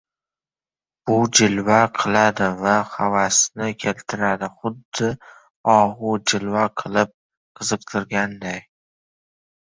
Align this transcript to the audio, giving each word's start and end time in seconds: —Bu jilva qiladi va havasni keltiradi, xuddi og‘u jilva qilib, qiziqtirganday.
—Bu 1.09 1.15
jilva 1.39 1.75
qiladi 1.97 2.45
va 2.61 2.71
havasni 2.93 3.67
keltiradi, 3.83 4.49
xuddi 4.63 5.09
og‘u 5.73 6.13
jilva 6.31 6.63
qilib, 6.81 7.13
qiziqtirganday. 7.61 8.57